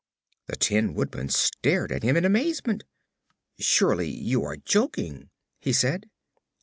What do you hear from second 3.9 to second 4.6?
you are